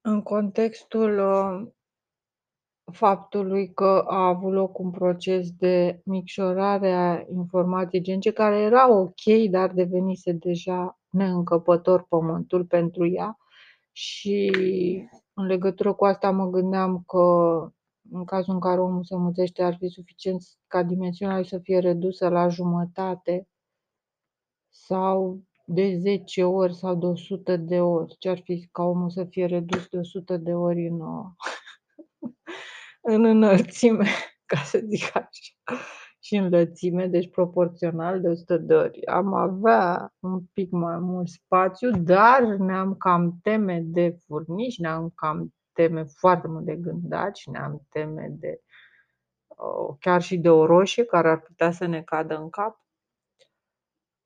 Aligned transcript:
În 0.00 0.22
contextul, 0.22 1.18
uh, 1.18 1.68
faptului 2.92 3.72
că 3.72 4.04
a 4.06 4.26
avut 4.26 4.52
loc 4.52 4.78
un 4.78 4.90
proces 4.90 5.50
de 5.50 6.00
micșorare 6.04 6.92
a 6.92 7.24
informației 7.34 8.02
genetice, 8.02 8.32
care 8.32 8.56
era 8.60 8.92
ok, 8.92 9.50
dar 9.50 9.72
devenise 9.72 10.32
deja 10.32 10.98
neîncăpător 11.08 12.06
pământul 12.08 12.64
pentru 12.64 13.06
ea. 13.06 13.36
Și 13.92 14.52
în 15.34 15.46
legătură 15.46 15.92
cu 15.92 16.04
asta 16.04 16.30
mă 16.30 16.46
gândeam 16.50 17.02
că 17.06 17.18
în 18.10 18.24
cazul 18.24 18.54
în 18.54 18.60
care 18.60 18.80
omul 18.80 19.04
se 19.04 19.14
înmulțește 19.14 19.62
ar 19.62 19.76
fi 19.78 19.88
suficient 19.88 20.42
ca 20.66 20.82
dimensiunea 20.82 21.34
lui 21.34 21.46
să 21.46 21.58
fie 21.58 21.78
redusă 21.78 22.28
la 22.28 22.48
jumătate 22.48 23.48
sau 24.68 25.40
de 25.72 25.96
10 25.98 26.44
ori 26.44 26.74
sau 26.74 26.94
de 26.94 27.06
100 27.06 27.56
de 27.56 27.80
ori. 27.80 28.16
Ce 28.18 28.28
ar 28.28 28.40
fi 28.44 28.68
ca 28.72 28.82
omul 28.82 29.10
să 29.10 29.24
fie 29.24 29.46
redus 29.46 29.86
de 29.88 29.98
100 29.98 30.36
de 30.36 30.54
ori 30.54 30.86
în, 30.86 31.00
în 33.14 33.24
înălțime, 33.24 34.06
ca 34.50 34.56
să 34.56 34.80
zic 34.88 35.04
așa, 35.04 35.26
și 36.20 36.36
în 36.36 36.48
lățime, 36.48 37.06
deci 37.06 37.30
proporțional 37.30 38.20
de 38.20 38.28
100 38.28 38.56
de 38.56 38.74
ori. 38.74 39.06
Am 39.06 39.34
avea 39.34 40.14
un 40.20 40.40
pic 40.52 40.70
mai 40.70 40.98
mult 40.98 41.28
spațiu, 41.28 41.90
dar 41.90 42.42
ne-am 42.42 42.94
cam 42.94 43.38
teme 43.42 43.82
de 43.84 44.16
furnici, 44.26 44.78
ne-am 44.78 45.12
cam 45.14 45.54
teme 45.72 46.04
foarte 46.04 46.48
mult 46.48 46.64
de 46.64 46.76
gândaci, 46.76 47.46
ne-am 47.46 47.86
teme 47.88 48.26
de 48.38 48.60
uh, 49.46 49.96
chiar 50.00 50.22
și 50.22 50.36
de 50.36 50.50
o 50.50 50.66
roșie 50.66 51.04
care 51.04 51.30
ar 51.30 51.40
putea 51.40 51.70
să 51.70 51.86
ne 51.86 52.02
cadă 52.02 52.36
în 52.36 52.50
cap. 52.50 52.78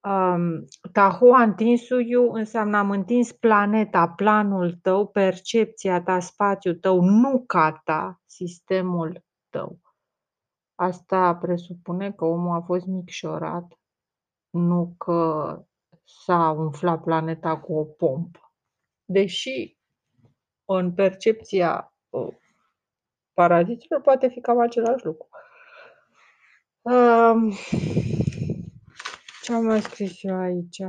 Um, 0.05 0.65
Tahua 0.93 1.43
întinsuiu 1.43 2.33
înseamnă 2.33 2.77
am 2.77 2.91
întins 2.91 3.33
planeta, 3.33 4.09
planul 4.09 4.75
tău, 4.83 5.07
percepția 5.07 6.03
ta, 6.03 6.21
spațiul 6.21 6.75
tău, 6.75 7.01
nu 7.01 7.45
ca 7.47 7.81
ta, 7.85 8.21
sistemul 8.27 9.25
tău. 9.51 9.79
Asta 10.75 11.35
presupune 11.35 12.13
că 12.13 12.25
omul 12.25 12.57
a 12.57 12.61
fost 12.61 12.87
micșorat, 12.87 13.79
nu 14.51 14.95
că 14.99 15.59
s-a 16.05 16.51
umflat 16.51 17.03
planeta 17.03 17.59
cu 17.61 17.75
o 17.75 17.85
pompă. 17.85 18.53
Deși 19.05 19.79
în 20.65 20.95
percepția 20.95 21.95
paraziților 23.33 24.01
poate 24.01 24.29
fi 24.29 24.41
cam 24.41 24.61
același 24.61 25.05
lucru. 25.05 25.29
Um, 26.83 27.53
ce 29.45 29.53
am 29.53 29.65
mai 29.65 29.81
scris 29.81 30.23
eu 30.23 30.37
aici? 30.37 30.83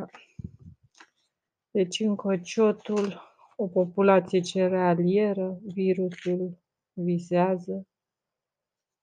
Deci 1.71 1.99
în 1.99 2.15
cociotul, 2.15 3.21
o 3.55 3.67
populație 3.67 4.39
cerealieră, 4.39 5.59
virusul 5.63 6.57
visează, 6.93 7.87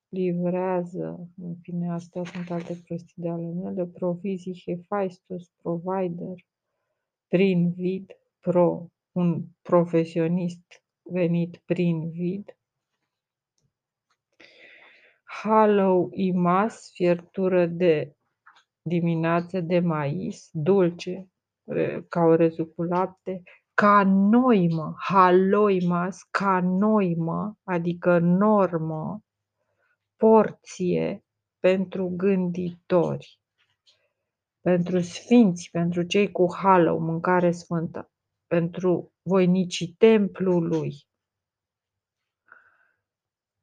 livrează, 0.08 1.28
în 1.36 1.54
fine, 1.62 1.92
astea 1.92 2.24
sunt 2.24 2.50
alte 2.50 2.82
prostii 2.86 3.22
de 3.22 3.28
ale 3.28 3.46
mele, 3.46 3.86
provizii 3.86 4.62
Hephaestus, 4.64 5.50
provider, 5.62 6.46
prin 7.28 7.72
vid, 7.72 8.10
pro, 8.40 8.90
un 9.12 9.44
profesionist 9.62 10.84
venit 11.02 11.56
prin 11.56 12.10
vid, 12.10 12.56
Hallow 15.24 16.10
imas, 16.12 16.90
fiertură 16.94 17.66
de 17.66 18.16
dimineață 18.82 19.60
de 19.60 19.78
mais, 19.78 20.48
dulce, 20.52 21.28
ca 22.08 22.20
o 22.20 22.34
reză 22.34 22.64
cu 22.64 22.82
lapte, 22.82 23.42
ca 23.74 24.02
noimă, 24.04 24.94
haloimas, 24.98 26.22
ca 26.30 26.60
noimă, 26.60 27.58
adică 27.62 28.18
normă, 28.18 29.22
porție 30.16 31.24
pentru 31.58 32.12
gânditori, 32.16 33.40
pentru 34.60 35.00
sfinți, 35.00 35.68
pentru 35.70 36.02
cei 36.02 36.30
cu 36.30 36.54
hallow, 36.54 36.98
mâncare 36.98 37.50
sfântă, 37.50 38.10
pentru 38.46 39.12
voinicii 39.22 39.94
templului. 39.98 41.06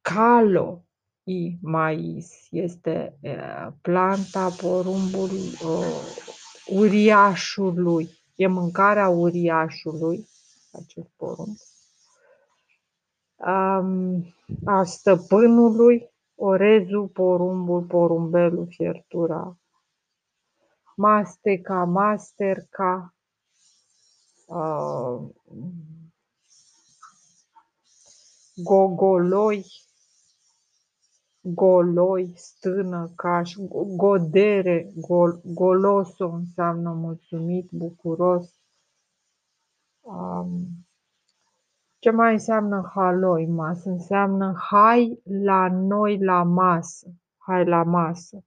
Calo, 0.01 0.85
i 1.29 1.57
mais 1.61 2.47
este 2.51 3.19
planta 3.81 4.49
porumbului 4.49 5.51
uriașului. 6.67 8.09
E 8.35 8.47
mâncarea 8.47 9.09
uriașului, 9.09 10.27
acest 10.71 11.09
porumb. 11.15 11.55
A 14.65 14.83
stăpânului, 14.83 16.09
orezul, 16.35 17.07
porumbul, 17.07 17.81
porumbelul, 17.81 18.67
fiertura. 18.69 19.57
Masteca, 20.95 21.83
masterca, 21.83 23.15
uh, 24.45 25.19
gogoloi, 28.55 29.65
goloi, 31.53 32.31
stână, 32.35 33.11
caș, 33.15 33.53
godere, 33.95 34.91
gol, 34.95 35.41
goloso 35.43 36.27
înseamnă 36.27 36.89
mulțumit, 36.89 37.69
bucuros. 37.71 38.53
Um, 40.01 40.67
ce 41.99 42.09
mai 42.09 42.33
înseamnă 42.33 42.91
haloi 42.93 43.45
masă? 43.45 43.89
Înseamnă 43.89 44.53
hai 44.69 45.19
la 45.23 45.67
noi 45.71 46.23
la 46.23 46.43
masă, 46.43 47.07
hai 47.37 47.65
la 47.65 47.83
masă. 47.83 48.43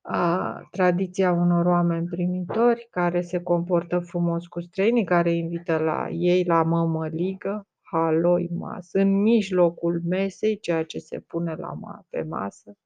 Uh, 0.00 0.60
tradiția 0.70 1.32
unor 1.32 1.66
oameni 1.66 2.06
primitori 2.06 2.88
care 2.90 3.20
se 3.20 3.42
comportă 3.42 3.98
frumos 3.98 4.46
cu 4.46 4.60
străinii, 4.60 5.04
care 5.04 5.32
invită 5.32 5.76
la 5.78 6.08
ei 6.08 6.44
la 6.44 6.62
mămăligă, 6.62 7.66
haloi 7.90 8.48
masă, 8.52 8.98
în 8.98 9.22
mijlocul 9.22 10.00
mesei, 10.04 10.58
ceea 10.60 10.84
ce 10.84 10.98
se 10.98 11.20
pune 11.20 11.54
la 11.54 11.72
ma- 11.74 12.08
pe 12.08 12.22
masă, 12.22 12.76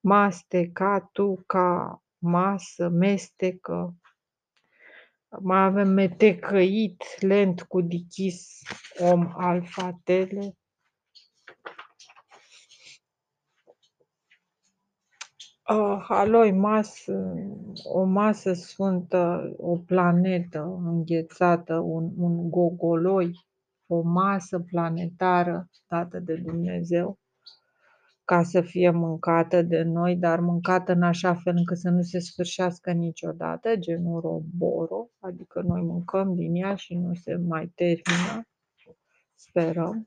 masteca, 0.00 1.08
tu 1.12 1.42
ca 1.46 2.02
masă, 2.18 2.88
mestecă, 2.88 3.94
mai 5.40 5.64
avem 5.64 5.88
metecăit, 5.88 7.02
lent 7.20 7.62
cu 7.62 7.80
dichis, 7.80 8.60
om 8.98 9.32
alfa, 9.36 10.00
tele. 10.04 10.56
Uh, 15.70 16.04
aloi, 16.08 16.52
masă, 16.52 17.34
o 17.84 18.02
masă 18.04 18.52
sfântă, 18.52 19.54
o 19.56 19.76
planetă 19.78 20.80
înghețată, 20.84 21.78
un, 21.78 22.12
un 22.16 22.50
gogoloi, 22.50 23.46
o 23.86 24.00
masă 24.00 24.58
planetară 24.58 25.70
dată 25.88 26.18
de 26.18 26.34
Dumnezeu 26.34 27.18
ca 28.24 28.42
să 28.42 28.60
fie 28.60 28.90
mâncată 28.90 29.62
de 29.62 29.82
noi, 29.82 30.16
dar 30.16 30.40
mâncată 30.40 30.92
în 30.92 31.02
așa 31.02 31.34
fel 31.34 31.56
încât 31.56 31.78
să 31.78 31.90
nu 31.90 32.02
se 32.02 32.18
sfârșească 32.18 32.92
niciodată, 32.92 33.76
gen 33.76 34.02
roboro, 34.20 35.08
adică 35.18 35.60
noi 35.60 35.82
mâncăm 35.82 36.34
din 36.34 36.54
ea 36.54 36.74
și 36.74 36.94
nu 36.94 37.14
se 37.14 37.36
mai 37.36 37.66
termină, 37.74 38.48
sperăm. 39.34 40.06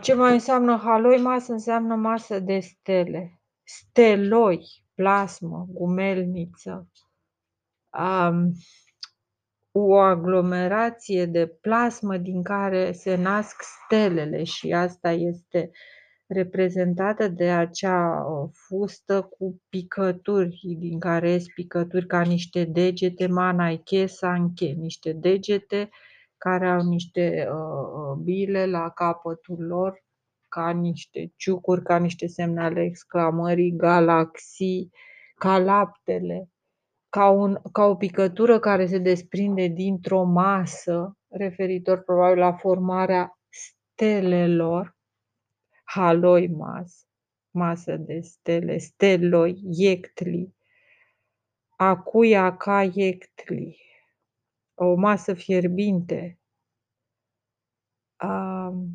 Ce 0.00 0.14
mai 0.14 0.32
înseamnă 0.32 0.76
haloi 0.76 1.20
masă? 1.20 1.52
Înseamnă 1.52 1.94
masă 1.94 2.38
de 2.40 2.58
stele, 2.58 3.40
steloi, 3.62 4.66
plasmă, 4.94 5.66
gumelniță, 5.68 6.88
um, 7.98 8.52
o 9.72 9.98
aglomerație 9.98 11.26
de 11.26 11.46
plasmă 11.46 12.16
din 12.16 12.42
care 12.42 12.92
se 12.92 13.14
nasc 13.14 13.62
stelele 13.62 14.44
și 14.44 14.72
asta 14.72 15.10
este 15.10 15.70
reprezentată 16.26 17.28
de 17.28 17.50
acea 17.50 18.24
fustă 18.52 19.22
cu 19.22 19.62
picături, 19.68 20.60
din 20.78 20.98
care 20.98 21.30
ies 21.30 21.46
picături 21.54 22.06
ca 22.06 22.22
niște 22.22 22.64
degete, 22.64 23.26
manaiche, 23.26 24.06
sanche, 24.06 24.66
niște 24.66 25.12
degete 25.12 25.90
care 26.38 26.68
au 26.68 26.82
niște 26.82 27.48
uh, 27.50 28.22
bile 28.22 28.66
la 28.66 28.90
capătul 28.90 29.66
lor, 29.66 30.04
ca 30.48 30.70
niște 30.70 31.32
ciucuri, 31.36 31.82
ca 31.82 31.98
niște 31.98 32.26
semne 32.26 32.62
ale 32.62 32.82
exclamării, 32.82 33.76
galaxii, 33.76 34.90
ca 35.34 35.58
laptele 35.58 36.48
ca, 37.10 37.28
un, 37.28 37.60
ca 37.72 37.84
o 37.84 37.94
picătură 37.94 38.58
care 38.58 38.86
se 38.86 38.98
desprinde 38.98 39.66
dintr-o 39.66 40.22
masă, 40.22 41.18
referitor 41.28 42.02
probabil 42.02 42.38
la 42.38 42.52
formarea 42.52 43.38
stelelor, 43.48 44.96
haloi 45.84 46.48
mas, 46.48 47.06
masă 47.50 47.96
de 47.96 48.20
stele, 48.20 48.78
steloi, 48.78 49.60
iectli, 49.64 50.54
acuia 51.76 52.56
ca 52.56 52.82
iectli. 52.82 53.88
o 54.82 54.94
masă 54.94 55.34
fierbinte. 55.34 56.38
Um, 58.22 58.94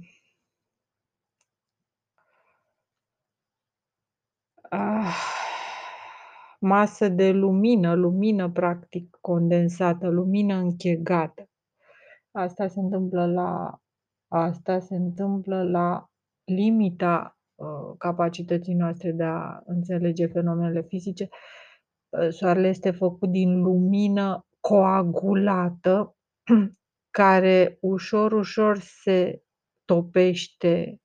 masă 6.59 7.09
de 7.09 7.31
lumină, 7.31 7.93
lumină 7.93 8.49
practic 8.49 9.17
condensată, 9.21 10.09
lumină 10.09 10.55
închegată. 10.55 11.49
Asta 12.31 12.67
se 12.67 12.79
întâmplă 12.79 13.25
la 13.25 13.79
asta 14.27 14.79
se 14.79 14.95
întâmplă 14.95 15.63
la 15.63 16.09
limita 16.43 17.37
uh, 17.55 17.95
capacității 17.97 18.73
noastre 18.73 19.11
de 19.11 19.23
a 19.23 19.61
înțelege 19.65 20.27
fenomenele 20.27 20.81
fizice. 20.81 21.29
Uh, 22.09 22.29
soarele 22.29 22.67
este 22.67 22.91
făcut 22.91 23.29
din 23.29 23.61
lumină 23.61 24.45
coagulată 24.59 26.15
care 27.19 27.77
ușor, 27.81 28.31
ușor 28.31 28.77
se 28.77 29.43
topește 29.85 30.85
uh, 30.89 31.04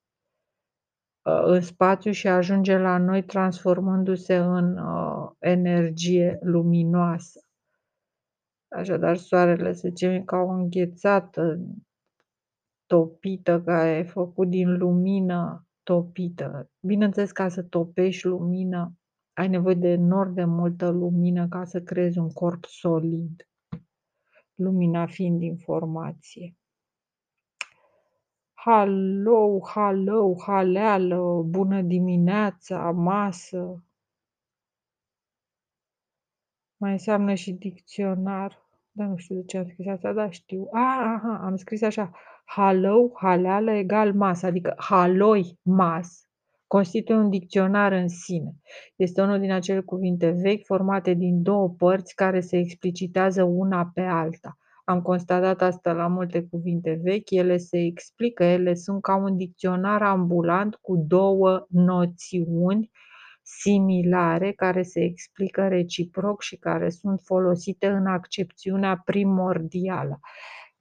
în 1.22 1.60
spațiu 1.60 2.10
și 2.10 2.28
ajunge 2.28 2.76
la 2.76 2.98
noi 2.98 3.24
transformându-se 3.24 4.36
în 4.36 4.78
uh, 4.78 5.30
energie 5.38 6.38
luminoasă. 6.42 7.40
Așadar, 8.68 9.16
soarele, 9.16 9.72
să 9.72 9.88
zicem, 9.88 10.24
ca 10.24 10.36
o 10.36 10.48
înghețată 10.48 11.60
topită, 12.86 13.62
care 13.62 13.90
e 13.90 14.02
făcut 14.02 14.48
din 14.48 14.76
lumină 14.76 15.66
topită. 15.82 16.70
Bineînțeles, 16.86 17.32
ca 17.32 17.48
să 17.48 17.62
topești 17.62 18.26
lumină, 18.26 18.94
ai 19.32 19.48
nevoie 19.48 19.74
de 19.74 19.88
enorm 19.88 20.34
de 20.34 20.44
multă 20.44 20.88
lumină 20.90 21.48
ca 21.48 21.64
să 21.64 21.80
creezi 21.80 22.18
un 22.18 22.32
corp 22.32 22.64
solid. 22.64 23.48
Lumina 24.54 25.06
fiind 25.06 25.42
informație. 25.42 26.54
Halo, 28.64 29.60
halo, 29.64 30.36
haleală, 30.46 31.42
bună 31.46 31.82
dimineața, 31.82 32.90
masă. 32.90 33.84
Mai 36.76 36.92
înseamnă 36.92 37.34
și 37.34 37.52
dicționar. 37.52 38.68
Dar 38.90 39.06
nu 39.06 39.16
știu 39.16 39.34
de 39.34 39.44
ce 39.44 39.58
am 39.58 39.68
scris 39.68 39.86
asta, 39.86 40.12
dar 40.12 40.32
știu. 40.32 40.68
A, 40.72 41.14
aha, 41.14 41.40
am 41.44 41.56
scris 41.56 41.82
așa. 41.82 42.10
Halou, 42.44 43.16
haleală 43.20 43.70
egal 43.70 44.14
mas, 44.14 44.42
adică 44.42 44.74
haloi, 44.76 45.58
mas, 45.62 46.28
constituie 46.66 47.18
un 47.18 47.30
dicționar 47.30 47.92
în 47.92 48.08
sine. 48.08 48.54
Este 48.96 49.22
unul 49.22 49.40
din 49.40 49.52
acele 49.52 49.80
cuvinte 49.80 50.30
vechi 50.30 50.64
formate 50.64 51.14
din 51.14 51.42
două 51.42 51.68
părți 51.68 52.14
care 52.14 52.40
se 52.40 52.56
explicitează 52.56 53.42
una 53.42 53.90
pe 53.94 54.02
alta. 54.02 54.58
Am 54.84 55.02
constatat 55.02 55.62
asta 55.62 55.92
la 55.92 56.06
multe 56.06 56.42
cuvinte 56.42 57.00
vechi, 57.02 57.30
ele 57.30 57.56
se 57.56 57.78
explică, 57.78 58.44
ele 58.44 58.74
sunt 58.74 59.02
ca 59.02 59.14
un 59.14 59.36
dicționar 59.36 60.02
ambulant 60.02 60.74
cu 60.74 61.04
două 61.06 61.66
noțiuni 61.68 62.90
similare 63.42 64.52
care 64.52 64.82
se 64.82 65.00
explică 65.00 65.68
reciproc 65.68 66.42
și 66.42 66.56
care 66.56 66.90
sunt 66.90 67.20
folosite 67.24 67.86
în 67.86 68.06
accepțiunea 68.06 69.02
primordială. 69.04 70.20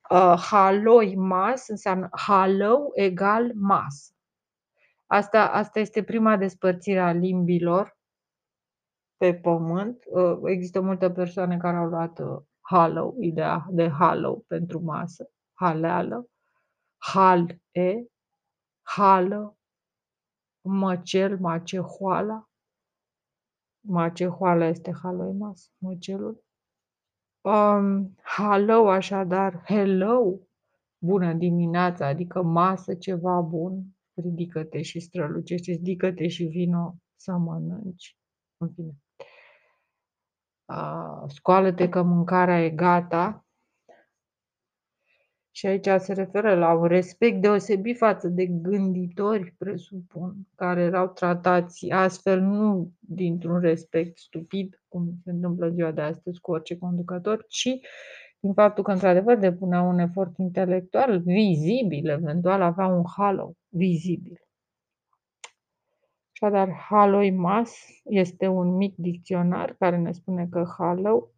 Uh, 0.09 0.43
haloi 0.49 1.15
mas 1.15 1.67
înseamnă 1.67 2.09
halou 2.11 2.91
egal 2.93 3.51
mas. 3.55 4.13
Asta, 5.05 5.47
asta 5.47 5.79
este 5.79 6.03
prima 6.03 6.37
despărțire 6.37 6.99
a 6.99 7.11
limbilor 7.11 7.97
pe 9.17 9.33
pământ. 9.33 10.03
Uh, 10.05 10.39
există 10.43 10.81
multe 10.81 11.11
persoane 11.11 11.57
care 11.57 11.77
au 11.77 11.85
luat 11.85 12.19
uh, 12.19 12.41
hallow, 12.69 13.15
ideea 13.19 13.67
de 13.71 13.89
hallow 13.89 14.43
pentru 14.47 14.79
masă, 14.79 15.31
haleală, 15.53 16.29
hal 16.97 17.61
e, 17.71 17.93
hală, 18.81 19.57
măcel, 20.61 21.39
macehoala, 21.39 22.49
Macehoala 23.81 24.65
este 24.65 24.91
haloimas, 25.01 25.71
măcelul. 25.77 26.43
Um, 27.41 28.15
hello, 28.37 28.89
așadar, 28.89 29.63
hello, 29.65 30.39
bună 30.97 31.33
dimineața, 31.33 32.07
adică 32.07 32.41
masă, 32.41 32.95
ceva 32.95 33.41
bun, 33.41 33.85
ridică-te 34.13 34.81
și 34.81 34.99
strălucește, 34.99 35.71
ridică-te 35.71 36.27
și 36.27 36.43
vino 36.43 36.95
să 37.15 37.31
mănânci. 37.31 38.17
În 38.57 38.69
fine. 38.73 38.97
Uh, 40.69 41.23
scoală-te 41.27 41.89
că 41.89 42.01
mâncarea 42.01 42.63
e 42.63 42.69
gata, 42.69 43.45
și 45.51 45.65
aici 45.65 45.87
se 45.97 46.13
referă 46.13 46.55
la 46.55 46.73
un 46.73 46.87
respect 46.87 47.41
deosebit 47.41 47.97
față 47.97 48.27
de 48.27 48.45
gânditori, 48.45 49.55
presupun, 49.57 50.35
care 50.55 50.81
erau 50.81 51.07
tratați 51.07 51.89
astfel, 51.89 52.41
nu 52.41 52.91
dintr-un 52.99 53.59
respect 53.59 54.17
stupid, 54.17 54.81
cum 54.87 55.13
se 55.23 55.31
întâmplă 55.31 55.69
ziua 55.69 55.91
de 55.91 56.01
astăzi 56.01 56.39
cu 56.39 56.51
orice 56.51 56.77
conducător, 56.77 57.45
ci 57.47 57.79
din 58.39 58.53
faptul 58.53 58.83
că, 58.83 58.91
într-adevăr, 58.91 59.37
depuneau 59.37 59.89
un 59.89 59.99
efort 59.99 60.37
intelectual 60.37 61.19
vizibil, 61.19 62.09
eventual 62.09 62.61
avea 62.61 62.85
un 62.87 63.03
halo 63.17 63.53
vizibil. 63.67 64.48
Așadar, 66.41 66.71
haloi 66.71 67.31
mas 67.31 68.01
este 68.03 68.47
un 68.47 68.75
mic 68.75 68.95
dicționar 68.95 69.75
care 69.79 69.97
ne 69.97 70.11
spune 70.11 70.47
că 70.47 70.73
halo 70.77 71.29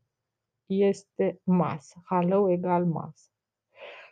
este 0.65 1.39
masă. 1.43 2.01
Halo 2.03 2.51
egal 2.51 2.85
masă. 2.85 3.29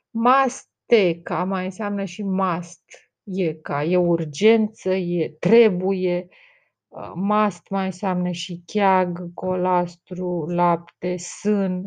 Masteca 0.10 1.44
mai 1.44 1.66
înseamnă 1.66 2.06
și 2.06 2.24
must, 2.24 2.84
e 3.24 3.54
ca, 3.54 3.84
e 3.84 3.98
urgență, 3.98 4.90
e 4.94 5.30
trebuie. 5.40 6.28
Uh, 6.88 7.12
must 7.16 7.70
mai 7.70 7.86
înseamnă 7.86 8.32
și 8.32 8.64
cheag, 8.66 9.34
colastru, 9.34 10.46
lapte, 10.48 11.18
sân, 11.18 11.84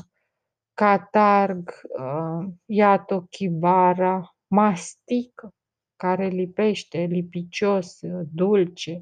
catarg, 0.75 1.81
uh, 1.99 2.53
iato, 2.65 3.21
chibara, 3.21 4.37
mastică, 4.47 5.55
care 6.03 6.27
lipește, 6.27 6.99
lipicios, 6.99 7.99
dulce, 8.33 9.01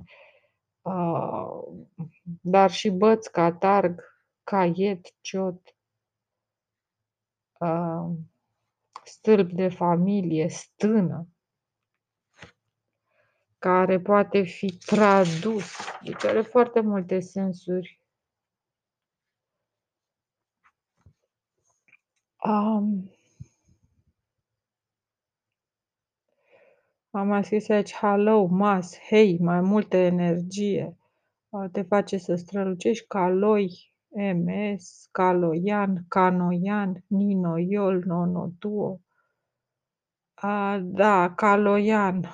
uh, 0.82 1.62
dar 2.40 2.70
și 2.70 2.90
băț, 2.90 3.26
catarg, 3.26 4.02
caiet, 4.44 5.14
ciot 5.20 5.74
stâlp 9.04 9.50
de 9.52 9.68
familie, 9.68 10.48
stână, 10.48 11.28
care 13.58 14.00
poate 14.00 14.42
fi 14.42 14.78
tradus. 14.86 15.76
Deci 16.02 16.24
are 16.24 16.42
foarte 16.42 16.80
multe 16.80 17.20
sensuri. 17.20 18.00
Um, 22.44 23.10
am 27.10 27.26
mai 27.26 27.44
scris 27.44 27.68
aici 27.68 27.94
hello, 27.94 28.46
mas, 28.46 28.98
hei, 28.98 29.38
mai 29.40 29.60
multă 29.60 29.96
energie. 29.96 30.96
Te 31.72 31.82
face 31.82 32.16
să 32.18 32.34
strălucești 32.34 33.06
caloi, 33.06 33.94
MS, 34.12 35.08
Caloian, 35.12 36.04
Canoian, 36.08 37.04
Ninoiol, 37.06 38.02
Nonotuo. 38.04 39.00
A, 40.34 40.78
da, 40.78 41.34
Caloian, 41.34 42.28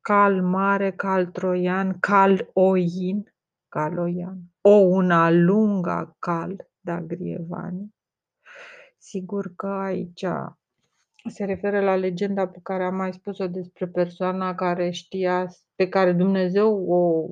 Cal 0.00 0.42
mare, 0.42 0.90
Cal 0.92 1.26
troian, 1.26 1.98
Cal 2.00 2.50
oin, 2.52 3.32
Caloian. 3.68 4.40
O 4.60 4.70
una 4.70 5.30
lunga 5.30 6.16
cal 6.18 6.68
da 6.80 7.00
grievani. 7.00 7.94
Sigur 8.98 9.54
că 9.54 9.66
aici 9.66 10.24
se 11.28 11.44
referă 11.44 11.80
la 11.80 11.96
legenda 11.96 12.48
pe 12.48 12.58
care 12.62 12.84
am 12.84 12.94
mai 12.94 13.12
spus-o 13.12 13.46
despre 13.46 13.86
persoana 13.86 14.54
care 14.54 14.90
știa, 14.90 15.46
pe 15.74 15.88
care 15.88 16.12
Dumnezeu 16.12 16.90
o 16.90 17.26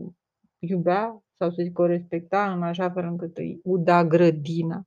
iubea 0.59 1.23
sau 1.37 1.51
să 1.51 1.63
zic 1.63 1.79
o 1.79 1.87
respecta 1.87 2.53
în 2.53 2.63
așa 2.63 2.91
fel 2.91 3.05
încât 3.05 3.37
îi 3.37 3.61
uda 3.63 4.05
grădina. 4.05 4.83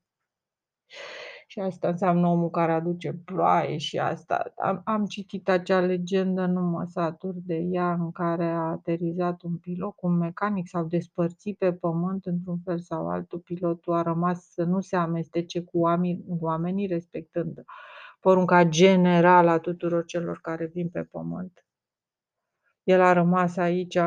Și 1.49 1.59
asta 1.59 1.87
înseamnă 1.87 2.27
omul 2.27 2.49
care 2.49 2.71
aduce 2.71 3.13
ploaie 3.13 3.77
și 3.77 3.97
asta. 3.99 4.53
Am, 4.55 4.81
am 4.85 5.05
citit 5.05 5.49
acea 5.49 5.79
legendă, 5.79 6.45
nu 6.45 6.61
mă 6.61 6.85
satur 6.89 7.33
de 7.35 7.55
ea, 7.55 7.93
în 7.93 8.11
care 8.11 8.45
a 8.45 8.69
aterizat 8.69 9.41
un 9.41 9.57
pilot 9.57 9.95
cu 9.95 10.07
un 10.07 10.17
mecanic, 10.17 10.67
s-au 10.67 10.83
despărțit 10.83 11.57
pe 11.57 11.73
pământ 11.73 12.25
într-un 12.25 12.57
fel 12.63 12.79
sau 12.79 13.09
altul. 13.09 13.39
Pilotul 13.39 13.93
a 13.93 14.01
rămas 14.01 14.51
să 14.51 14.63
nu 14.63 14.81
se 14.81 14.95
amestece 14.95 15.61
cu 15.61 15.79
oamenii, 15.79 16.25
oamenii 16.39 16.87
respectând 16.87 17.63
porunca 18.27 18.63
generală 18.63 19.49
a 19.49 19.59
tuturor 19.59 20.05
celor 20.05 20.39
care 20.41 20.65
vin 20.65 20.89
pe 20.89 21.03
pământ. 21.03 21.65
El 22.83 23.01
a 23.01 23.13
rămas 23.13 23.57
aici, 23.57 23.97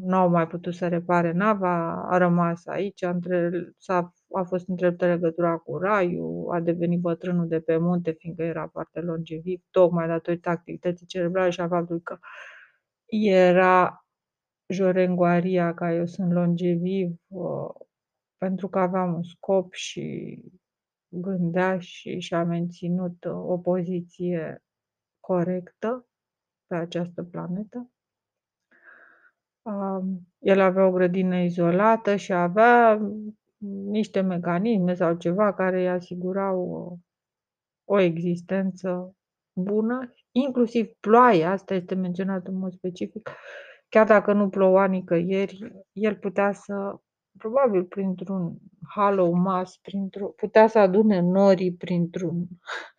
nu 0.00 0.16
au 0.16 0.28
mai 0.28 0.46
putut 0.46 0.74
să 0.74 0.88
repare 0.88 1.32
nava, 1.32 2.08
a 2.08 2.16
rămas 2.16 2.66
aici, 2.66 3.02
între, 3.02 3.50
s-a 3.78 4.14
a 4.34 4.42
fost 4.42 4.68
întreruptă 4.68 5.06
legătura 5.06 5.56
cu 5.56 5.78
raiul, 5.78 6.50
a 6.52 6.60
devenit 6.60 7.00
bătrânul 7.00 7.48
de 7.48 7.60
pe 7.60 7.76
munte, 7.76 8.10
fiindcă 8.10 8.42
era 8.42 8.68
foarte 8.72 9.00
longeviv, 9.00 9.60
tocmai 9.70 10.06
datorită 10.06 10.48
activității 10.48 11.06
cerebrale 11.06 11.50
și 11.50 11.60
a 11.60 11.68
faptului 11.68 12.02
că 12.02 12.18
era 13.08 14.06
jorengoaria 14.66 15.74
ca 15.74 15.94
eu 15.94 16.06
sunt 16.06 16.32
longeviv, 16.32 17.10
uh, 17.28 17.70
pentru 18.38 18.68
că 18.68 18.78
aveam 18.78 19.14
un 19.14 19.22
scop 19.22 19.72
și 19.72 20.36
gândea 21.12 21.78
și 21.78 22.18
și-a 22.18 22.44
menținut 22.44 23.24
uh, 23.24 23.32
o 23.32 23.58
poziție 23.58 24.62
corectă 25.20 26.06
pe 26.66 26.74
această 26.74 27.22
planetă. 27.22 27.90
El 30.38 30.60
avea 30.60 30.86
o 30.86 30.90
grădină 30.90 31.36
izolată 31.36 32.16
și 32.16 32.32
avea 32.32 33.00
niște 33.84 34.20
mecanisme 34.20 34.94
sau 34.94 35.16
ceva 35.16 35.54
care 35.54 35.80
îi 35.80 35.88
asigurau 35.88 36.70
o, 36.70 36.96
o 37.94 37.98
existență 37.98 39.16
bună, 39.52 40.12
inclusiv 40.30 40.92
ploaia, 41.00 41.50
asta 41.50 41.74
este 41.74 41.94
menționat 41.94 42.46
în 42.46 42.54
mod 42.54 42.72
specific, 42.72 43.30
chiar 43.88 44.06
dacă 44.06 44.32
nu 44.32 44.48
ploua 44.48 44.86
nicăieri, 44.86 45.84
el 45.92 46.16
putea 46.16 46.52
să, 46.52 47.00
probabil 47.38 47.84
printr-un 47.84 48.56
hollow 48.94 49.32
mass, 49.32 49.76
printr-o, 49.76 50.26
putea 50.26 50.66
să 50.66 50.78
adune 50.78 51.20
norii 51.20 51.74
printr-un 51.74 52.46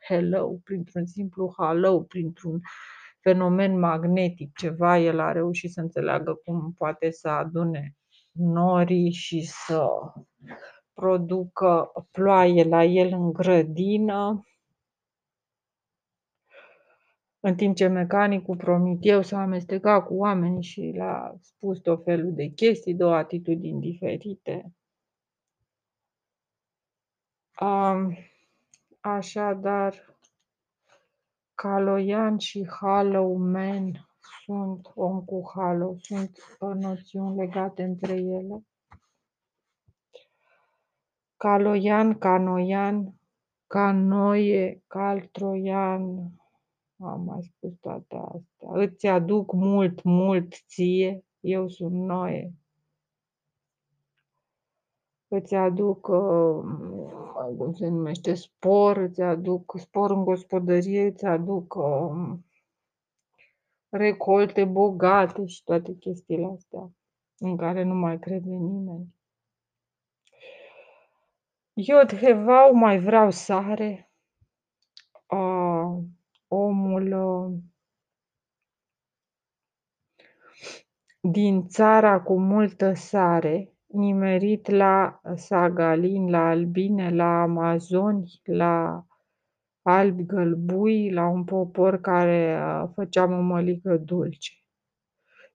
hello, 0.08 0.60
printr-un 0.63 1.06
simplu 1.06 1.54
halo, 1.58 2.00
printr-un 2.00 2.60
fenomen 3.20 3.80
magnetic, 3.80 4.58
ceva, 4.58 4.98
el 4.98 5.20
a 5.20 5.32
reușit 5.32 5.72
să 5.72 5.82
înțeleagă 5.82 6.42
cum 6.46 6.74
poate 6.78 7.12
să 7.12 7.30
adune 7.30 7.96
norii 8.32 9.12
și 9.12 9.42
să 9.42 9.88
producă 10.94 11.92
ploaie 12.12 12.63
la 12.63 12.84
el 12.84 13.08
în 13.12 13.34
grădină, 13.34 14.44
în 17.46 17.56
timp 17.56 17.76
ce 17.76 17.88
mecanicul 17.88 18.56
Promiteu 18.56 19.22
s-a 19.22 19.42
amestecat 19.42 20.06
cu 20.06 20.16
oamenii 20.16 20.64
și 20.64 20.82
le-a 20.82 21.36
spus 21.42 21.80
tot 21.80 22.04
felul 22.04 22.34
de 22.34 22.46
chestii, 22.46 22.96
două 22.96 23.16
atitudini 23.16 23.80
diferite. 23.82 24.74
Um, 27.62 28.18
așadar, 29.00 30.18
Caloian 31.56 32.38
și 32.38 32.68
Hollow 32.68 33.36
Man 33.36 34.08
sunt 34.46 34.92
om 34.96 35.22
cu 35.22 35.52
Halo, 35.54 35.96
sunt 35.98 36.38
noțiuni 36.60 37.36
legate 37.36 37.84
între 37.84 38.14
ele. 38.14 38.66
Caloian, 41.38 42.18
Canoian, 42.18 43.14
Canoie, 43.68 44.84
Caltroian, 44.88 46.32
am 47.05 47.22
mai 47.22 47.41
spus 47.41 47.74
toate 47.81 48.15
astea. 48.15 48.69
Îți 48.72 49.07
aduc 49.07 49.53
mult, 49.53 50.03
mult 50.03 50.53
ție, 50.67 51.24
eu 51.39 51.67
sunt 51.67 51.91
Noe. 51.91 52.53
Îți 55.27 55.55
aduc, 55.55 56.07
uh, 56.07 56.63
cum 57.57 57.74
se 57.74 57.88
numește, 57.88 58.33
spor, 58.33 58.98
îți 58.98 59.22
aduc 59.22 59.75
spor 59.79 60.12
în 60.12 60.24
gospodărie, 60.24 61.05
îți 61.05 61.25
aduc 61.25 61.75
uh, 61.75 62.38
recolte 63.89 64.65
bogate 64.65 65.45
și 65.45 65.63
toate 65.63 65.95
chestiile 65.95 66.45
astea 66.55 66.91
în 67.38 67.57
care 67.57 67.83
nu 67.83 67.93
mai 67.93 68.19
crede 68.19 68.50
nimeni. 68.50 69.13
Iod 71.74 72.15
Hevau 72.15 72.74
mai 72.74 73.00
vreau 73.00 73.29
sare. 73.29 74.12
Uh, 75.29 75.98
omul 76.53 77.12
uh, 77.12 77.60
din 81.22 81.67
țara 81.67 82.22
cu 82.22 82.39
multă 82.39 82.93
sare, 82.93 83.74
nimerit 83.86 84.69
la 84.69 85.22
Sagalin, 85.36 86.29
la 86.29 86.48
Albine, 86.48 87.15
la 87.15 87.41
Amazoni, 87.41 88.41
la 88.43 89.05
albi 89.81 90.24
gălbui, 90.25 91.12
la 91.12 91.27
un 91.27 91.43
popor 91.43 92.01
care 92.01 92.60
uh, 92.62 92.89
făcea 92.93 93.25
mămăligă 93.25 93.98
dulce. 93.98 94.51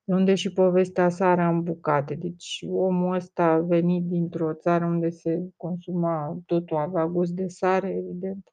De 0.04 0.14
unde 0.14 0.34
și 0.34 0.52
povestea 0.52 1.08
sarea 1.08 1.48
în 1.48 1.62
bucate. 1.62 2.14
Deci 2.14 2.64
omul 2.68 3.14
ăsta 3.14 3.44
a 3.44 3.58
venit 3.58 4.04
dintr-o 4.04 4.54
țară 4.54 4.84
unde 4.84 5.08
se 5.08 5.50
consuma, 5.56 6.38
totul 6.46 6.76
avea 6.76 7.06
gust 7.06 7.32
de 7.32 7.46
sare, 7.48 7.88
evident. 7.88 8.52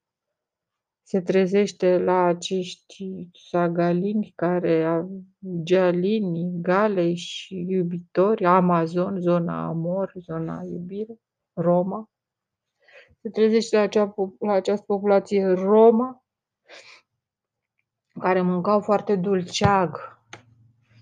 Se 1.08 1.22
trezește 1.22 1.98
la 1.98 2.24
acești 2.24 3.30
sagalini 3.50 4.34
care 4.36 5.06
gealini, 5.64 6.62
galei 6.62 7.16
și 7.16 7.66
iubitori, 7.68 8.46
Amazon, 8.46 9.20
zona 9.20 9.66
Amor, 9.66 10.14
zona 10.16 10.62
iubire, 10.64 11.20
Roma 11.54 12.10
se 13.26 13.32
trezește 13.32 13.76
la, 13.76 13.82
acea, 13.82 14.14
la 14.40 14.54
această 14.54 14.84
populație 14.86 15.46
Roma, 15.46 16.26
care 18.20 18.42
mâncau 18.42 18.82
foarte 18.82 19.16
dulceag, 19.16 20.20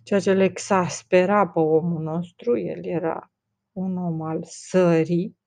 ceea 0.03 0.19
ce 0.19 0.33
le 0.33 0.43
exaspera 0.43 1.47
pe 1.47 1.59
omul 1.59 2.01
nostru. 2.01 2.57
El 2.57 2.85
era 2.85 3.31
un 3.71 3.97
om 3.97 4.21
al 4.21 4.39
sării, 4.43 5.37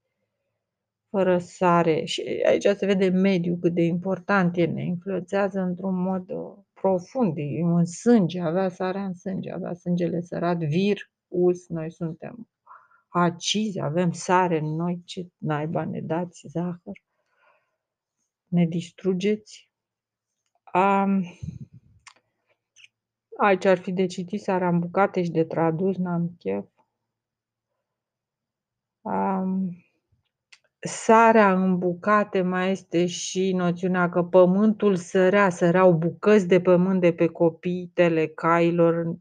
fără 1.17 1.39
sare. 1.39 2.05
Și 2.05 2.43
aici 2.47 2.63
se 2.63 2.87
vede 2.87 3.09
mediul 3.09 3.59
cât 3.61 3.75
de 3.75 3.83
important 3.83 4.57
e, 4.57 4.65
ne 4.65 4.85
influențează 4.85 5.61
într-un 5.61 6.03
mod 6.03 6.31
uh, 6.31 6.57
profund, 6.73 7.37
e 7.37 7.61
în 7.63 7.85
sânge, 7.85 8.41
avea 8.41 8.69
sarea 8.69 9.05
în 9.05 9.15
sânge, 9.15 9.53
avea 9.53 9.75
sângele 9.75 10.21
sărat, 10.21 10.59
vir, 10.59 11.11
us, 11.29 11.69
noi 11.69 11.91
suntem 11.91 12.49
acizi, 13.09 13.81
avem 13.81 14.13
sare 14.13 14.59
în 14.59 14.75
noi, 14.75 15.03
ce 15.05 15.29
naiba 15.37 15.85
ne 15.85 16.01
dați 16.01 16.47
zahăr, 16.49 17.03
ne 18.47 18.67
distrugeți. 18.67 19.71
Um, 20.75 21.25
aici 23.37 23.65
ar 23.65 23.79
fi 23.79 23.93
de 23.93 24.07
citit 24.07 24.41
sarea 24.41 24.69
în 24.69 24.79
bucate 24.79 25.23
și 25.23 25.31
de 25.31 25.45
tradus, 25.45 25.97
n-am 25.97 26.37
chef. 26.39 26.67
Um, 29.01 29.86
sarea 30.87 31.53
în 31.53 31.79
bucate 31.79 32.43
mai 32.43 32.71
este 32.71 33.07
și 33.07 33.53
noțiunea 33.53 34.09
că 34.09 34.23
pământul 34.23 34.97
sărea, 34.97 35.51
săreau 35.51 35.93
bucăți 35.93 36.47
de 36.47 36.61
pământ 36.61 37.01
de 37.01 37.13
pe 37.13 37.27
copiitele 37.27 38.27
cailor 38.27 39.17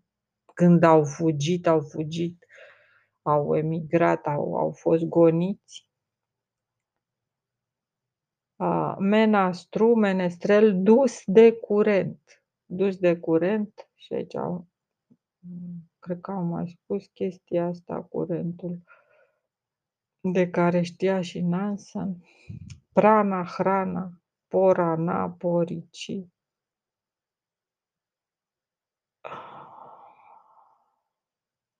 când 0.53 0.83
au 0.83 1.03
fugit, 1.03 1.67
au 1.67 1.79
fugit 1.79 2.45
au 3.25 3.55
emigrat, 3.55 4.25
au, 4.25 4.55
au 4.55 4.71
fost 4.71 5.03
goniți. 5.03 5.89
menastru, 8.99 9.95
menestrel, 9.95 10.81
dus 10.83 11.21
de 11.25 11.51
curent. 11.51 12.43
Dus 12.65 12.97
de 12.97 13.19
curent 13.19 13.89
și 13.93 14.13
aici 14.13 14.35
au, 14.35 14.67
cred 15.99 16.21
că 16.21 16.31
am 16.31 16.47
mai 16.47 16.67
spus 16.67 17.05
chestia 17.05 17.65
asta, 17.65 18.01
curentul 18.01 18.79
de 20.31 20.49
care 20.49 20.81
știa 20.81 21.21
și 21.21 21.41
Nansen. 21.41 22.23
Prana, 22.93 23.43
hrana, 23.43 24.11
porana, 24.47 25.29
porici. 25.29 26.19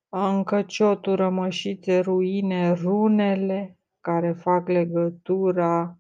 încă 0.10 0.62
ciotul, 0.62 1.16
rămășițe, 1.16 2.00
ruine, 2.00 2.74
runele 2.74 3.78
care 4.00 4.34
fac 4.34 4.68
legătura 4.68 6.00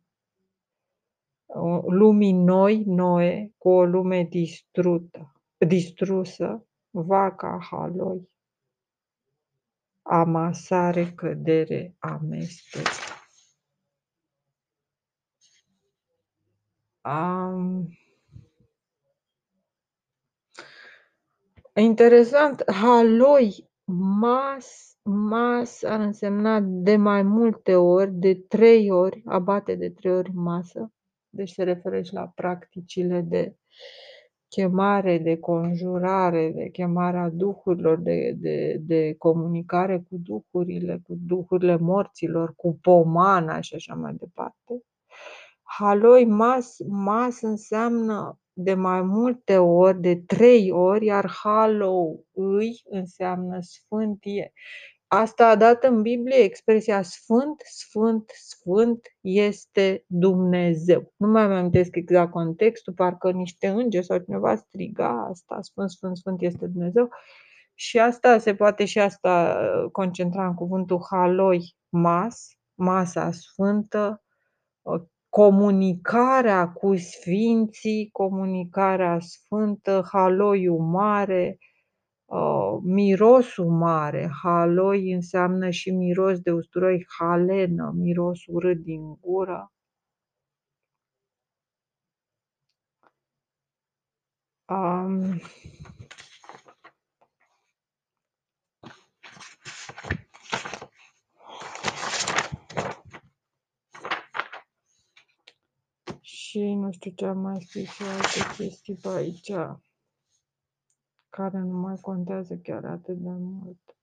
lumii 1.87 2.31
noi, 2.31 2.83
Noe, 2.85 3.53
cu 3.57 3.69
o 3.69 3.85
lume 3.85 4.23
distrută, 4.23 5.33
distrusă, 5.67 6.67
vaca 6.89 7.59
haloi, 7.69 8.29
amasare, 10.05 11.11
cădere, 11.15 11.95
amestec. 11.99 12.87
Um, 17.03 17.89
interesant, 21.73 22.63
haloi 22.71 23.69
Mas, 23.87 24.97
mas 25.03 25.83
ar 25.83 25.99
însemna 25.99 26.59
de 26.59 26.95
mai 26.95 27.21
multe 27.23 27.75
ori, 27.75 28.11
de 28.11 28.35
trei 28.35 28.89
ori, 28.89 29.21
abate 29.25 29.75
de 29.75 29.89
trei 29.89 30.11
ori 30.11 30.31
masă, 30.33 30.91
deci 31.29 31.49
se 31.49 31.63
referă 31.63 32.01
și 32.01 32.13
la 32.13 32.27
practicile 32.27 33.21
de 33.21 33.55
chemare, 34.55 35.17
de 35.17 35.37
conjurare, 35.39 36.51
de 36.55 36.69
chemarea 36.69 37.29
duhurilor, 37.29 37.97
de 37.99 38.35
de 38.37 38.77
de 38.81 39.15
comunicare 39.17 39.97
cu 40.09 40.17
duhurile, 40.23 40.99
cu 41.07 41.13
duhurile 41.25 41.77
morților, 41.77 42.53
cu 42.55 42.77
pomana 42.81 43.61
și 43.61 43.75
așa 43.75 43.93
mai 43.95 44.13
departe. 44.13 44.83
Haloi 45.63 46.25
mas, 46.25 46.77
mas 46.87 47.41
înseamnă 47.41 48.39
de 48.53 48.73
mai 48.73 49.01
multe 49.01 49.57
ori, 49.57 50.01
de 50.01 50.15
3 50.15 50.71
ori, 50.71 51.05
iar 51.05 51.29
Halloui 51.43 52.81
înseamnă 52.89 53.59
sfânt 53.61 54.19
e. 54.23 54.51
Asta 55.07 55.47
a 55.47 55.55
dat 55.55 55.83
în 55.83 56.01
Biblie 56.01 56.37
expresia 56.37 57.01
sfânt, 57.01 57.61
sfânt, 57.65 58.31
sfânt 58.35 59.07
este 59.21 60.03
Dumnezeu. 60.07 61.13
Nu 61.17 61.27
mai 61.27 61.43
amintesc 61.43 61.95
exact 61.95 62.31
contextul, 62.31 62.93
parcă 62.93 63.31
niște 63.31 63.67
îngeri 63.67 64.05
sau 64.05 64.17
cineva 64.17 64.55
striga 64.55 65.27
asta, 65.29 65.61
sfânt, 65.61 65.89
sfânt, 65.89 66.17
sfânt 66.17 66.41
este 66.41 66.67
Dumnezeu. 66.67 67.09
Și 67.73 67.99
asta 67.99 68.37
se 68.37 68.55
poate 68.55 68.85
și 68.85 68.99
asta 68.99 69.59
uh, 69.59 69.91
concentra 69.91 70.47
în 70.47 70.53
cuvântul 70.53 71.05
haloi, 71.09 71.75
mas, 71.89 72.47
masa 72.73 73.31
sfântă, 73.31 74.23
uh, 74.81 75.01
comunicarea 75.29 76.69
cu 76.71 76.95
sfinții, 76.95 78.09
comunicarea 78.11 79.19
sfântă, 79.19 80.07
haloiul 80.11 80.79
mare, 80.79 81.57
uh, 82.25 82.79
mirosul 82.83 83.69
mare. 83.69 84.29
Haloi 84.43 85.11
înseamnă 85.11 85.69
și 85.69 85.91
miros 85.91 86.39
de 86.39 86.51
usturoi, 86.51 87.05
halenă, 87.19 87.91
miros 87.95 88.39
urât 88.47 88.77
din 88.77 89.19
gură. 89.19 89.69
Um, 94.67 95.39
și 106.21 106.73
nu 106.73 106.91
știu 106.91 107.11
ce 107.15 107.25
am 107.25 107.37
mai 107.37 107.61
scris 107.61 107.89
și 107.89 108.03
alte 108.03 108.39
chestii 108.57 108.95
pe 109.01 109.07
aici 109.07 109.51
care 111.35 111.57
nu 111.57 111.77
mai 111.77 111.95
contează 112.01 112.55
chiar 112.63 112.85
atât 112.85 113.17
de 113.17 113.29
mult. 113.29 113.95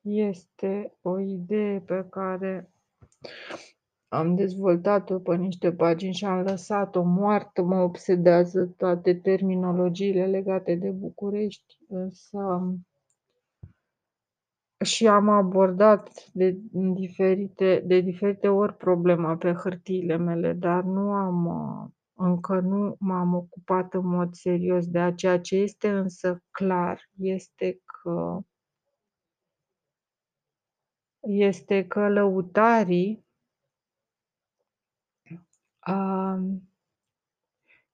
Este 0.00 0.96
o 1.02 1.18
idee 1.18 1.80
pe 1.80 2.06
care 2.10 2.70
am 4.08 4.34
dezvoltat-o 4.34 5.18
pe 5.18 5.36
niște 5.36 5.72
pagini 5.72 6.14
și 6.14 6.24
am 6.24 6.42
lăsat-o 6.42 7.02
moartă, 7.02 7.62
mă 7.62 7.80
obsedează 7.80 8.74
toate 8.76 9.14
terminologiile 9.14 10.26
legate 10.26 10.74
de 10.74 10.90
București, 10.90 11.78
însă 11.88 12.38
și 14.84 15.06
am 15.06 15.28
abordat 15.28 16.24
de 16.32 16.56
în 16.72 16.94
diferite 16.94 17.82
de 17.86 18.00
diferite 18.00 18.48
ori 18.48 18.76
problema 18.76 19.36
pe 19.36 19.52
hârtiile 19.52 20.16
mele, 20.16 20.52
dar 20.52 20.82
nu 20.82 21.12
am, 21.12 21.46
încă 22.14 22.60
nu 22.60 22.96
m-am 22.98 23.34
ocupat 23.34 23.94
în 23.94 24.06
mod 24.06 24.34
serios 24.34 24.86
de 24.88 25.12
ceea 25.16 25.40
ce 25.40 25.56
este 25.56 25.90
însă 25.90 26.42
clar 26.50 27.10
este 27.16 27.80
că 27.84 28.40
este 31.20 31.86
că 31.86 32.08
lăutarii 32.08 33.24
um, 35.86 36.70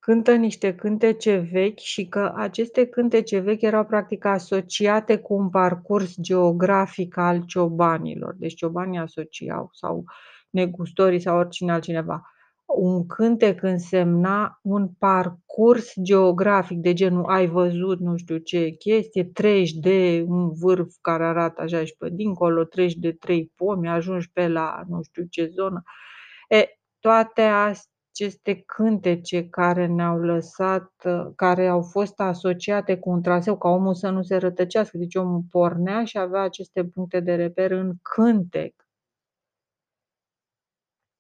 cântă 0.04 0.34
niște 0.34 0.74
cântece 0.74 1.48
vechi 1.52 1.78
și 1.78 2.06
că 2.06 2.32
aceste 2.36 2.86
cântece 2.86 3.38
vechi 3.38 3.62
erau 3.62 3.84
practic 3.84 4.24
asociate 4.24 5.16
cu 5.16 5.34
un 5.34 5.50
parcurs 5.50 6.14
geografic 6.20 7.16
al 7.16 7.44
ciobanilor. 7.46 8.34
Deci 8.38 8.54
ciobanii 8.54 8.98
asociau 8.98 9.68
sau 9.72 10.04
negustorii 10.50 11.20
sau 11.20 11.38
oricine 11.38 11.72
altcineva. 11.72 12.22
Un 12.66 13.06
cântec 13.06 13.62
însemna 13.62 14.58
un 14.62 14.88
parcurs 14.98 15.92
geografic 16.02 16.78
de 16.78 16.92
genul 16.92 17.24
ai 17.24 17.46
văzut 17.46 18.00
nu 18.00 18.16
știu 18.16 18.36
ce 18.36 18.70
chestie, 18.70 19.24
treci 19.24 19.72
de 19.72 20.24
un 20.26 20.52
vârf 20.52 20.94
care 21.00 21.24
arată 21.24 21.62
așa 21.62 21.84
și 21.84 21.94
pe 21.98 22.08
dincolo, 22.12 22.64
treci 22.64 22.94
de 22.94 23.12
trei 23.12 23.52
pomi, 23.56 23.88
ajungi 23.88 24.30
pe 24.32 24.48
la 24.48 24.82
nu 24.88 25.02
știu 25.02 25.24
ce 25.30 25.46
zonă. 25.46 25.82
E, 26.48 26.66
toate 27.00 27.42
astea 27.42 27.91
aceste 28.12 28.62
cântece 28.66 29.48
care 29.48 29.86
ne-au 29.86 30.18
lăsat, 30.18 30.92
care 31.36 31.66
au 31.66 31.82
fost 31.82 32.20
asociate 32.20 32.98
cu 32.98 33.10
un 33.10 33.22
traseu, 33.22 33.58
ca 33.58 33.68
omul 33.68 33.94
să 33.94 34.10
nu 34.10 34.22
se 34.22 34.36
rătăcească. 34.36 34.98
Deci 34.98 35.14
omul 35.14 35.42
pornea 35.50 36.04
și 36.04 36.18
avea 36.18 36.40
aceste 36.40 36.84
puncte 36.84 37.20
de 37.20 37.34
reper 37.34 37.70
în 37.70 37.92
cântec. 38.02 38.74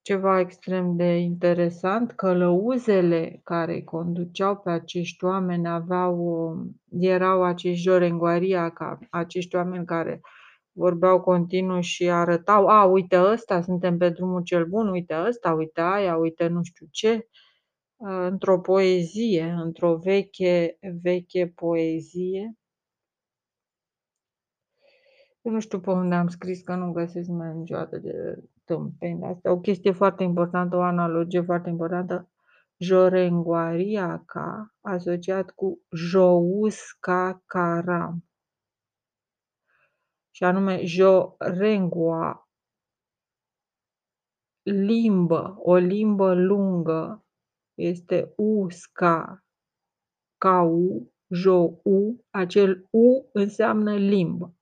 Ceva 0.02 0.40
extrem 0.40 0.96
de 0.96 1.16
interesant, 1.16 2.12
călăuzele 2.12 3.40
care 3.44 3.72
îi 3.72 3.84
conduceau 3.84 4.56
pe 4.56 4.70
acești 4.70 5.24
oameni 5.24 5.68
aveau, 5.68 6.56
erau 6.90 7.42
acești 7.44 7.82
jorengoaria, 7.82 8.70
ca 8.70 8.98
acești 9.10 9.56
oameni 9.56 9.84
care 9.84 10.20
vorbeau 10.72 11.20
continuu 11.20 11.80
și 11.80 12.10
arătau, 12.10 12.66
a, 12.66 12.84
uite 12.84 13.20
ăsta, 13.20 13.62
suntem 13.62 13.98
pe 13.98 14.08
drumul 14.08 14.42
cel 14.42 14.66
bun, 14.66 14.88
uite 14.88 15.14
ăsta, 15.26 15.52
uite 15.52 15.80
aia, 15.80 16.16
uite 16.16 16.46
nu 16.46 16.62
știu 16.62 16.86
ce, 16.90 17.28
într-o 18.30 18.60
poezie, 18.60 19.50
într-o 19.50 19.96
veche, 19.96 20.78
veche 21.02 21.52
poezie. 21.54 22.56
Eu 25.42 25.52
nu 25.52 25.60
știu 25.60 25.80
pe 25.80 25.90
unde 25.90 26.14
am 26.14 26.28
scris, 26.28 26.62
că 26.62 26.74
nu 26.74 26.92
găsesc 26.92 27.28
mai 27.28 27.54
niciodată 27.54 27.98
de 27.98 28.42
tâmpeni 28.64 29.24
asta. 29.24 29.50
O 29.50 29.60
chestie 29.60 29.92
foarte 29.92 30.22
importantă, 30.22 30.76
o 30.76 30.80
analogie 30.80 31.40
foarte 31.40 31.68
importantă, 31.68 32.30
Jorenguariaca, 32.76 34.74
asociat 34.80 35.50
cu 35.50 35.80
Jousca 35.90 37.42
Caram 37.46 38.24
și 40.34 40.44
anume 40.44 40.84
jorengua, 40.84 42.48
limbă, 44.62 45.54
o 45.58 45.76
limbă 45.76 46.34
lungă, 46.34 47.24
este 47.74 48.32
usca, 48.36 49.44
ca 50.38 50.62
u, 50.62 51.12
jo, 51.28 51.80
u, 51.82 52.24
acel 52.30 52.86
u 52.90 53.28
înseamnă 53.32 53.96
limbă. 53.96 54.54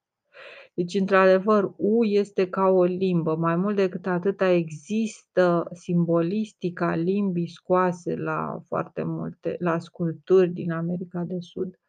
Deci, 0.75 0.95
într-adevăr, 0.95 1.73
U 1.77 2.05
este 2.05 2.49
ca 2.49 2.67
o 2.67 2.85
limbă. 2.85 3.37
Mai 3.37 3.57
mult 3.57 3.77
decât 3.77 4.07
atâta 4.07 4.49
există 4.49 5.69
simbolistica 5.73 6.95
limbii 6.95 7.49
scoase 7.49 8.17
la 8.17 8.63
foarte 8.67 9.03
multe, 9.03 9.57
la 9.59 9.79
sculpturi 9.79 10.51
din 10.51 10.71
America 10.73 11.23
de 11.23 11.37
Sud 11.41 11.81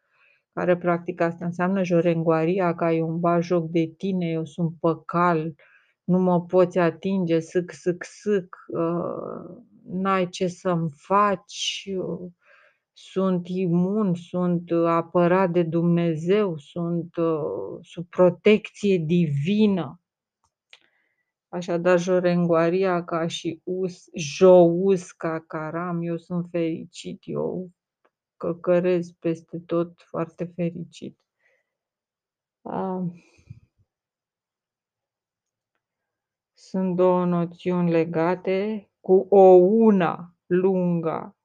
care 0.52 0.76
practic 0.76 1.20
asta 1.20 1.44
înseamnă 1.44 1.82
jorengoaria, 1.82 2.74
că 2.74 2.84
ai 2.84 3.00
un 3.00 3.20
bajoc 3.20 3.70
de 3.70 3.94
tine, 3.96 4.26
eu 4.26 4.44
sunt 4.44 4.72
păcal, 4.80 5.54
nu 6.04 6.18
mă 6.18 6.42
poți 6.42 6.78
atinge, 6.78 7.38
sâc, 7.38 7.72
sâc, 7.72 8.04
sâc, 8.04 8.56
uh, 8.66 9.62
n-ai 9.84 10.28
ce 10.28 10.46
să-mi 10.46 10.90
faci, 10.92 11.88
uh, 11.96 12.30
sunt 12.92 13.48
imun, 13.48 14.14
sunt 14.14 14.70
apărat 14.86 15.50
de 15.50 15.62
Dumnezeu, 15.62 16.56
sunt 16.56 17.16
uh, 17.16 17.78
sub 17.80 18.06
protecție 18.08 18.98
divină. 18.98 20.00
Așadar, 21.48 21.98
jorengoaria 21.98 23.04
ca 23.04 23.26
și 23.26 23.60
us, 23.64 24.04
jous 24.14 25.12
ca 25.12 25.44
caram, 25.46 26.02
eu 26.02 26.16
sunt 26.16 26.46
fericit, 26.50 27.22
eu 27.24 27.70
căcărez 28.42 29.10
peste 29.10 29.58
tot 29.58 30.00
foarte 30.00 30.44
fericit. 30.44 31.20
Sunt 36.52 36.96
două 36.96 37.24
noțiuni 37.24 37.90
legate 37.90 38.90
cu 39.00 39.26
o 39.30 39.40
una 39.56 40.34
lungă, 40.46 41.36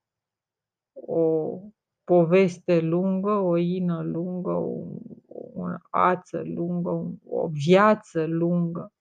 o 0.94 1.60
poveste 2.04 2.80
lungă, 2.80 3.32
o 3.32 3.58
ină 3.58 4.02
lungă, 4.02 4.52
o, 4.52 4.84
o 5.28 5.66
ață 5.90 6.42
lungă, 6.44 7.20
o 7.26 7.48
viață 7.48 8.26
lungă, 8.26 8.94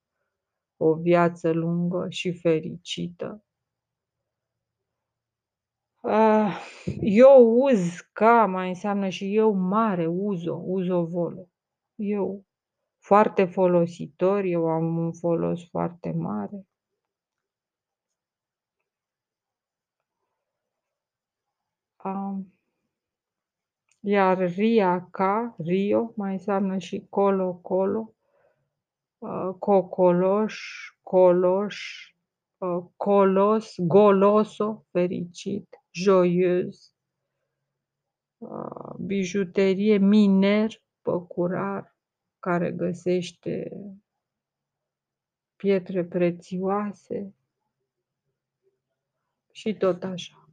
o 0.77 0.93
viață 0.93 1.51
lungă 1.51 2.09
și 2.09 2.39
fericită. 2.39 3.46
Ah, 6.09 6.61
eu 7.01 7.63
uz 7.63 7.99
ca 8.13 8.45
mai 8.45 8.67
înseamnă 8.67 9.09
și 9.09 9.35
eu 9.35 9.53
mare, 9.53 10.05
uzo, 10.07 10.61
uzovolo. 10.65 11.47
Eu 11.95 12.45
foarte 12.99 13.45
folositor, 13.45 14.43
eu 14.43 14.67
am 14.67 14.97
un 14.97 15.13
folos 15.13 15.69
foarte 15.69 16.11
mare. 16.11 16.67
Am 21.95 22.53
iar 23.99 24.37
Ria-Ca, 24.37 25.55
Rio, 25.57 26.13
mai 26.15 26.31
înseamnă 26.31 26.77
și 26.77 27.05
colo-colo, 27.09 28.13
uh, 29.17 29.49
cocoloș, 29.59 30.61
coloș, 31.01 32.07
uh, 32.57 32.83
colos, 32.95 33.75
goloso, 33.77 34.85
fericit, 34.91 35.67
joios, 36.03 36.95
uh, 38.37 38.95
bijuterie, 38.99 39.97
miner, 39.97 40.83
păcurar, 41.01 41.97
care 42.39 42.71
găsește 42.71 43.71
pietre 45.55 46.05
prețioase 46.05 47.35
și 49.51 49.73
tot 49.73 50.03
așa. 50.03 50.46